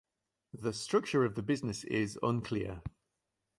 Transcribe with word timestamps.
The 0.55 0.73
structure 0.73 1.23
of 1.25 1.35
the 1.35 1.43
business 1.43 1.83
is 1.83 2.17
unclear. 2.23 2.81